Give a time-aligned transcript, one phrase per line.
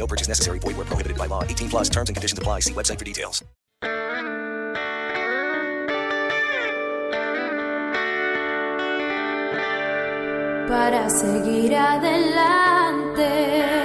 [0.00, 0.58] No purchase necessary.
[0.58, 1.44] Void where prohibited by law.
[1.44, 2.60] 18 plus terms and conditions apply.
[2.60, 3.44] See website for details.
[10.70, 13.79] para seguir adelante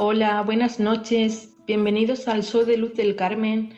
[0.00, 1.56] Hola, buenas noches.
[1.66, 3.74] Bienvenidos al show de Luz del Carmen,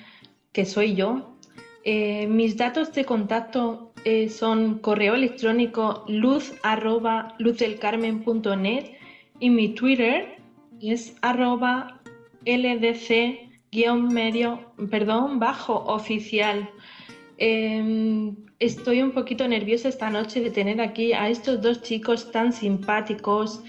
[0.52, 1.34] que soy yo.
[1.82, 6.52] Eh, mis datos de contacto eh, son correo electrónico luz
[9.40, 10.36] y mi Twitter
[10.82, 12.02] es arroba
[12.44, 16.68] ldc guion medio, perdón, bajo oficial.
[17.38, 22.52] Eh, estoy un poquito nerviosa esta noche de tener aquí a estos dos chicos tan
[22.52, 23.62] simpáticos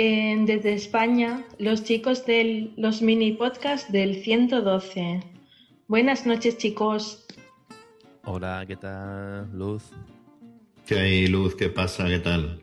[0.00, 5.20] desde España, los chicos de los mini podcasts del 112.
[5.88, 7.26] Buenas noches, chicos.
[8.24, 9.90] Hola, ¿qué tal, Luz?
[10.86, 11.54] ¿Qué hay, Luz?
[11.54, 12.06] ¿Qué pasa?
[12.06, 12.62] ¿Qué tal?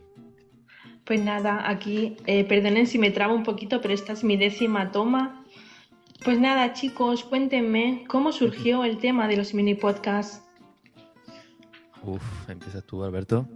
[1.05, 4.91] Pues nada, aquí, eh, perdonen si me trabo un poquito, pero esta es mi décima
[4.91, 5.45] toma.
[6.25, 10.43] Pues nada, chicos, cuéntenme cómo surgió el tema de los mini podcasts.
[12.03, 13.47] Uf, empiezas tú, Alberto.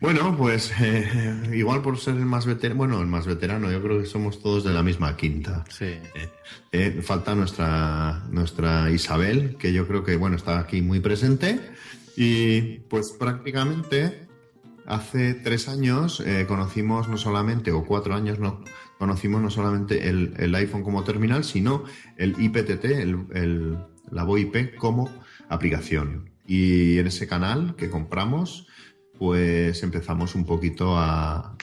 [0.00, 4.00] Bueno, pues eh, igual por ser el más veterano, bueno, el más veterano, yo creo
[4.00, 5.64] que somos todos de la misma quinta.
[5.68, 5.84] Sí.
[5.86, 6.28] Eh,
[6.72, 11.60] eh, falta nuestra, nuestra Isabel, que yo creo que, bueno, está aquí muy presente.
[12.16, 14.26] Y pues prácticamente
[14.86, 18.64] hace tres años eh, conocimos no solamente, o cuatro años, no,
[18.98, 21.84] conocimos no solamente el, el iPhone como terminal, sino
[22.16, 23.78] el IPTT, el, el-
[24.10, 25.08] la VoIP como
[25.48, 26.30] aplicación.
[26.46, 28.66] Y en ese canal que compramos,
[29.20, 31.54] pues empezamos un poquito a,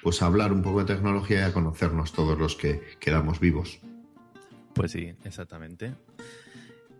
[0.00, 3.80] pues a hablar un poco de tecnología y a conocernos todos los que quedamos vivos.
[4.74, 5.92] Pues sí, exactamente.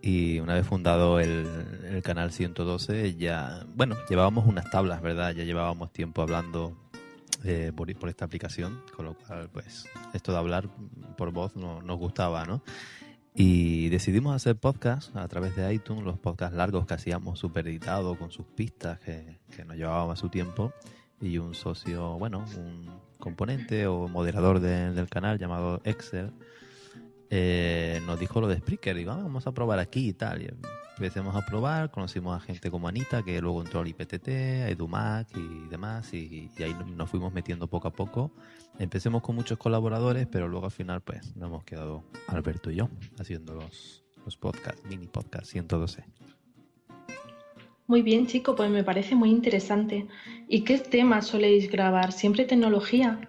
[0.02, 1.46] Y una vez fundado el,
[1.88, 5.32] el canal 112, ya, bueno, llevábamos unas tablas, ¿verdad?
[5.32, 6.76] Ya llevábamos tiempo hablando
[7.44, 10.68] eh, por, por esta aplicación, con lo cual, pues, esto de hablar
[11.16, 12.64] por voz no, nos gustaba, ¿no?
[13.34, 18.18] Y decidimos hacer podcast a través de iTunes, los podcasts largos que hacíamos super editados
[18.18, 20.72] con sus pistas que, que nos llevaban a su tiempo.
[21.20, 22.88] Y un socio, bueno, un
[23.18, 26.32] componente o moderador de- del canal llamado Excel,
[27.28, 28.96] eh, nos dijo lo de Spreaker.
[28.96, 30.42] Digo, "Ah, vamos a probar aquí y tal.
[30.42, 30.48] Y
[31.00, 35.34] empecemos a probar, conocimos a gente como Anita, que luego entró al IPTT, a EduMac
[35.34, 38.32] y demás, y, y ahí nos fuimos metiendo poco a poco.
[38.78, 42.90] Empecemos con muchos colaboradores, pero luego al final, pues, nos hemos quedado Alberto y yo
[43.18, 46.04] haciendo los, los podcasts, mini podcasts 112.
[47.86, 50.06] Muy bien, chico, pues me parece muy interesante.
[50.48, 52.12] ¿Y qué temas soléis grabar?
[52.12, 53.26] ¿Siempre tecnología?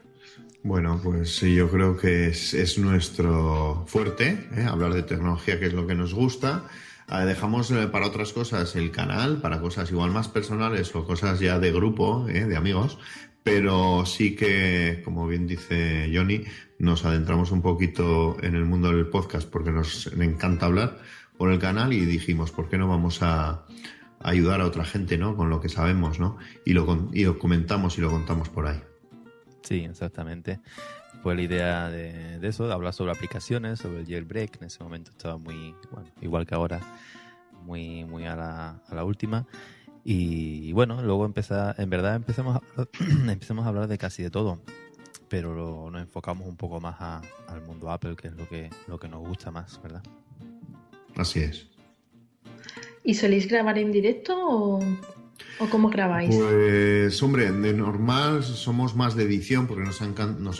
[0.62, 4.66] Bueno, pues sí, yo creo que es, nuestro fuerte, ¿eh?
[4.68, 6.66] hablar de tecnología, que es lo que nos gusta.
[7.20, 11.60] Dejamos eh, para otras cosas el canal, para cosas igual más personales o cosas ya
[11.60, 12.46] de grupo, ¿eh?
[12.46, 12.98] de amigos,
[13.44, 16.44] pero sí que, como bien dice Johnny,
[16.80, 21.00] nos adentramos un poquito en el mundo del podcast porque nos encanta hablar
[21.38, 23.66] por el canal y dijimos, ¿por qué no vamos a,
[24.24, 25.36] ayudar a otra gente, ¿no?
[25.36, 26.38] Con lo que sabemos, ¿no?
[26.66, 28.82] Y lo, y lo comentamos y lo contamos por ahí.
[29.62, 30.60] Sí, exactamente.
[31.22, 34.58] Fue la idea de, eso, de hablar sobre aplicaciones, sobre el jailbreak.
[34.62, 36.80] En ese momento estaba muy, bueno, igual que ahora,
[37.64, 39.46] muy, muy a la, a la última.
[40.04, 42.88] Y, bueno, luego empezar, en verdad empecemos a,
[43.32, 44.60] empecemos a hablar de casi de todo,
[45.30, 49.08] pero nos enfocamos un poco más al mundo Apple, que es lo que, lo que
[49.08, 50.02] nos gusta más, ¿verdad?
[51.16, 51.68] Así es.
[53.04, 54.80] ¿Y soléis grabar en directo o,
[55.60, 56.36] o cómo grabáis?
[56.36, 60.02] Pues, hombre, de normal somos más de edición porque nos,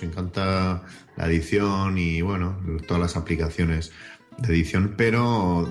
[0.04, 0.84] encanta
[1.18, 3.92] la edición y, bueno, todas las aplicaciones
[4.38, 5.68] de edición, pero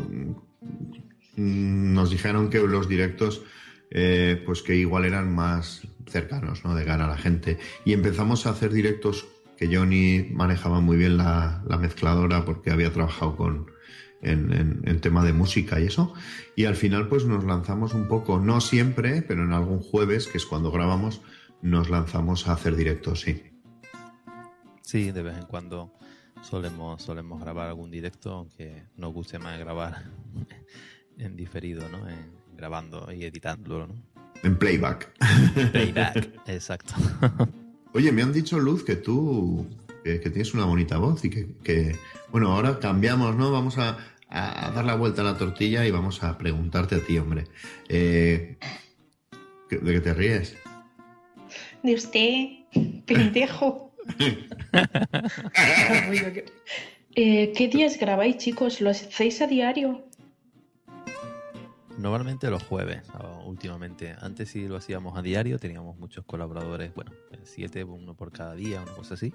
[1.36, 3.42] mm, nos dijeron que los directos,
[3.90, 6.74] eh, pues que igual eran más cercanos, ¿no?
[6.74, 7.58] De cara a la gente.
[7.84, 9.26] Y empezamos a hacer directos
[9.56, 13.66] que Johnny manejaba muy bien la mezcladora porque había trabajado con,
[14.22, 16.14] en, tema de música y eso.
[16.56, 20.38] Y al final pues nos lanzamos un poco, no siempre, pero en algún jueves, que
[20.38, 21.20] es cuando grabamos,
[21.62, 23.42] nos lanzamos a hacer directos, sí.
[24.82, 25.92] Sí, de vez en cuando
[26.42, 30.04] solemos, solemos grabar algún directo, aunque nos guste más grabar
[31.18, 32.08] en diferido, ¿no?
[32.08, 33.94] En, grabando y editándolo, ¿no?
[34.42, 35.12] En playback.
[35.72, 36.94] Playback, exacto.
[37.92, 39.66] Oye, me han dicho, Luz, que tú
[40.04, 41.96] que, tienes una bonita voz y que,
[42.30, 43.50] bueno, ahora cambiamos, ¿no?
[43.50, 43.98] Vamos a,
[44.30, 47.44] dar la vuelta a la tortilla y vamos a preguntarte a ti, hombre.
[47.88, 48.56] Eh,
[49.70, 50.56] ¿De qué te ríes?
[51.82, 52.46] De usted,
[53.06, 53.92] pendejo.
[57.16, 58.80] Eh, ¿Qué días grabáis, chicos?
[58.80, 60.04] ¿Lo hacéis a diario?
[62.00, 63.02] Normalmente los jueves,
[63.44, 64.16] últimamente.
[64.20, 67.12] Antes sí lo hacíamos a diario, teníamos muchos colaboradores, bueno,
[67.42, 69.34] siete, uno por cada día, una cosa así.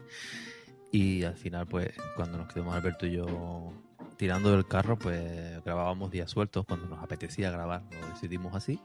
[0.91, 3.71] Y al final, pues, cuando nos quedamos Alberto y yo
[4.17, 8.79] tirando del carro, pues grabábamos días sueltos cuando nos apetecía grabar, lo decidimos así.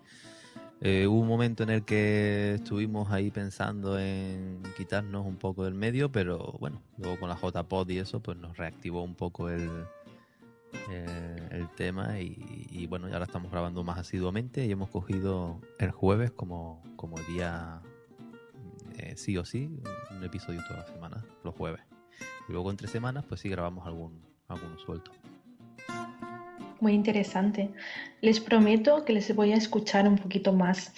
[0.83, 5.75] Eh, hubo un momento en el que estuvimos ahí pensando en quitarnos un poco del
[5.75, 9.71] medio, pero bueno, luego con la JPod y eso, pues nos reactivó un poco el,
[10.91, 15.91] eh, el tema y, bueno, ya ahora estamos grabando más asiduamente y hemos cogido el
[15.91, 17.81] jueves como, como día
[18.99, 19.71] eh, sí o sí,
[20.11, 21.83] un episodio toda la semana, los jueves.
[22.49, 25.13] Y luego entre semanas, pues sí grabamos algún, alguno suelto.
[26.81, 27.71] Muy interesante.
[28.23, 30.93] Les prometo que les voy a escuchar un poquito más.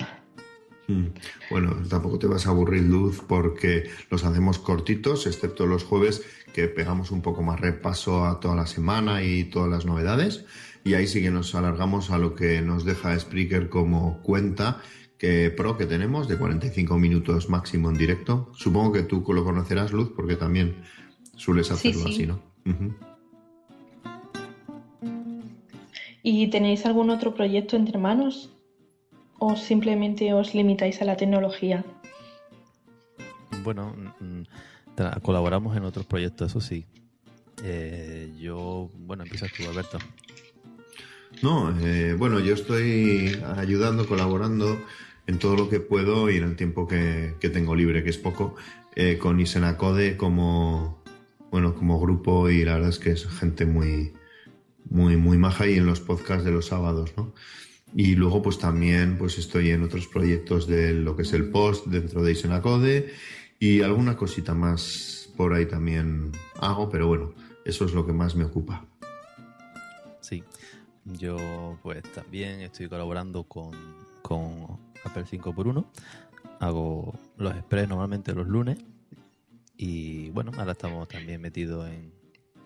[0.93, 1.15] Hmm.
[1.51, 6.23] Bueno, tampoco te vas a aburrir, Luz, porque los hacemos cortitos, excepto los jueves,
[6.53, 10.45] que pegamos un poco más repaso a toda la semana y todas las novedades.
[10.85, 14.83] Y ahí sí que nos alargamos a lo que nos deja Spreaker como cuenta
[15.19, 18.51] que pro que tenemos de 45 minutos máximo en directo.
[18.57, 20.83] Supongo que tú lo conocerás, Luz, porque también
[21.37, 22.43] sueles hacerlo así, ¿no?
[26.25, 28.51] ¿Y tenéis algún otro proyecto entre manos?
[29.45, 31.85] ¿O simplemente os limitáis a la tecnología?
[33.65, 34.43] Bueno, mm,
[35.21, 36.87] colaboramos en otros proyectos, eso sí.
[37.65, 39.99] Eh, yo, bueno, empiezas tú, Alberto.
[41.43, 44.79] No, eh, bueno, yo estoy ayudando, colaborando
[45.27, 48.55] en todo lo que puedo y en el tiempo que, tengo libre, que es poco,
[48.95, 51.03] eh, con Isenacode como,
[51.51, 54.13] bueno, como grupo y la verdad es que es gente muy,
[54.89, 57.35] muy, muy maja y en los podcasts de los sábados, ¿no?
[57.95, 61.87] Y luego pues también pues estoy en otros proyectos de lo que es el post
[61.87, 63.13] dentro de Isenacode
[63.59, 67.33] y alguna cosita más por ahí también hago, pero bueno,
[67.65, 68.85] eso es lo que más me ocupa.
[70.21, 70.43] Sí,
[71.05, 73.73] yo pues también estoy colaborando con,
[74.23, 75.85] con Apple 5x1.
[76.61, 78.79] Hago los express normalmente los lunes.
[79.77, 82.13] Y bueno, ahora estamos también metidos en.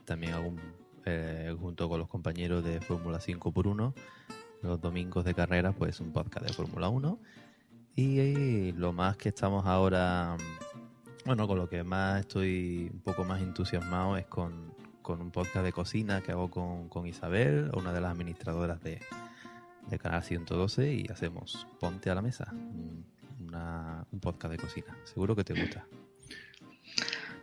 [0.04, 0.60] También algún,
[1.04, 3.94] eh, junto con los compañeros de Fórmula 5x1.
[4.62, 7.18] Los domingos de carrera, pues un podcast de Fórmula 1.
[7.96, 10.36] Y, lo más que estamos ahora.
[11.24, 15.64] Bueno, con lo que más estoy un poco más entusiasmado es con, con un podcast
[15.64, 19.00] de cocina que hago con, con Isabel, una de las administradoras de,
[19.88, 24.96] de Canal 112 y hacemos Ponte a la Mesa, un podcast de cocina.
[25.04, 25.86] Seguro que te gusta.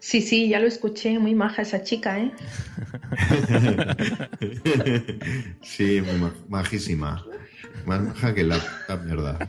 [0.05, 2.29] Sí, sí, ya lo escuché, muy maja esa chica, ¿eh?
[5.61, 7.25] sí, muy majísima.
[7.85, 9.39] Más maja que la, la mierda.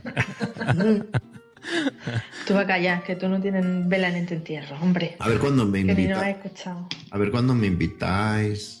[2.47, 5.17] Tú vas a callar, que tú no tienes vela en este entierro, hombre.
[5.19, 6.37] A ver cuándo me Que has invitáis.
[6.37, 6.87] escuchado.
[7.11, 8.79] A ver cuándo me invitáis.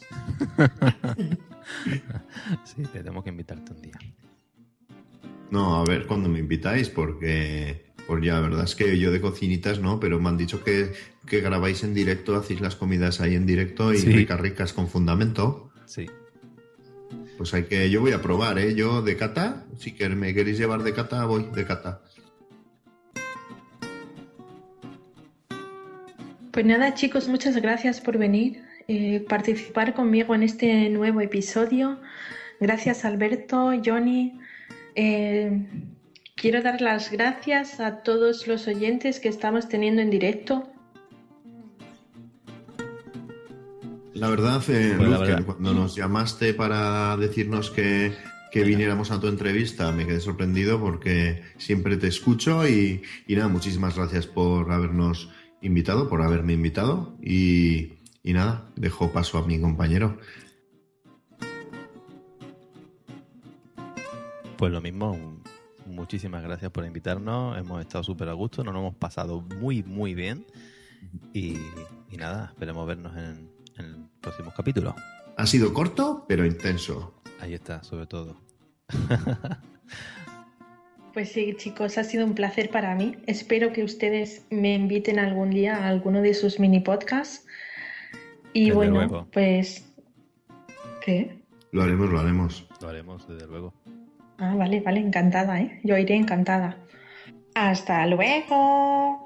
[2.63, 3.97] Sí, tenemos que invitarte un día.
[5.51, 9.21] No, a ver cuándo me invitáis, porque, pues ya, la verdad es que yo de
[9.21, 10.91] cocinitas no, pero me han dicho que,
[11.27, 14.11] que grabáis en directo, hacéis las comidas ahí en directo y Sí.
[14.11, 15.71] ricas, ricas con fundamento.
[15.85, 16.07] Sí.
[17.37, 18.75] Pues hay que, yo voy a probar, ¿eh?
[18.75, 22.01] Yo de cata, si que me queréis llevar de cata, voy de cata.
[26.51, 31.99] Pues nada, chicos, muchas gracias por venir, eh, participar conmigo en este nuevo episodio.
[32.61, 34.39] Gracias, Alberto, Johnny.
[34.95, 35.65] Eh,
[36.35, 40.69] quiero dar las gracias a todos los oyentes que estamos teniendo en directo.
[44.13, 45.45] La verdad, eh, Pues la verdad.
[45.45, 48.13] cuando nos llamaste para decirnos que,
[48.51, 53.49] que viniéramos a tu entrevista, me quedé sorprendido porque siempre te escucho y, y nada,
[53.49, 55.29] muchísimas gracias por habernos
[55.61, 60.17] invitado, por haberme invitado y, y nada, dejo paso a mi compañero.
[64.57, 65.34] Pues lo mismo,
[65.85, 67.57] muchísimas gracias por invitarnos.
[67.57, 70.45] Hemos estado súper a gusto, nos lo hemos pasado muy, muy bien.
[71.33, 71.57] Y,
[72.09, 74.95] y nada, esperemos vernos en, en el próximo capítulo.
[75.37, 77.21] Ha sido corto, pero intenso.
[77.39, 78.37] Ahí está, sobre todo.
[81.15, 83.15] Pues sí, chicos, ha sido un placer para mí.
[83.25, 87.47] Espero que ustedes me inviten algún día a alguno de sus mini podcasts.
[88.51, 89.27] Y Desde bueno, luego.
[89.31, 89.89] pues...
[90.99, 91.41] ¿Qué?
[91.71, 92.67] Lo haremos, lo haremos.
[92.81, 93.73] Lo haremos, desde luego.
[94.37, 95.79] Ah, vale, vale, encantada, ¿eh?
[95.83, 96.77] Yo iré encantada.
[97.55, 99.24] Hasta luego.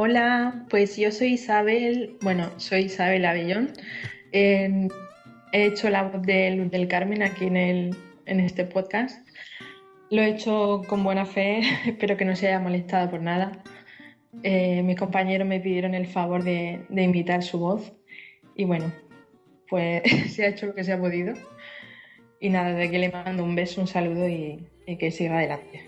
[0.00, 3.72] Hola, pues yo soy Isabel, bueno, soy Isabel Avellón.
[4.30, 4.86] Eh,
[5.50, 9.26] he hecho la voz de Luz del Carmen aquí en, el, en este podcast.
[10.10, 13.60] Lo he hecho con buena fe, espero que no se haya molestado por nada.
[14.44, 17.92] Eh, mis compañeros me pidieron el favor de, de su voz
[18.54, 18.92] y bueno,
[19.68, 21.34] pues se ha hecho lo que se ha podido.
[22.38, 24.64] Y nada, de aquí le mando un beso, un saludo y
[24.96, 25.87] que siga adelante.